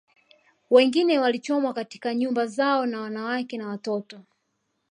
[0.69, 4.19] Wengine walichomwa katika nyumba zao na wanawake na watoto